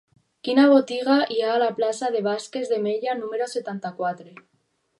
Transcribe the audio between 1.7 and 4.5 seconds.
plaça de Vázquez de Mella número setanta-quatre?